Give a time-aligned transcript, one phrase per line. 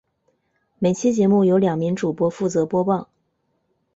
[0.79, 3.07] 每期节目由两名主播负责播报。